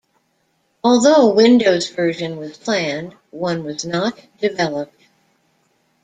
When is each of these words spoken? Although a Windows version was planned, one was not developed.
Although 0.83 1.29
a 1.29 1.33
Windows 1.35 1.87
version 1.91 2.37
was 2.37 2.57
planned, 2.57 3.13
one 3.29 3.63
was 3.63 3.85
not 3.85 4.19
developed. 4.39 4.99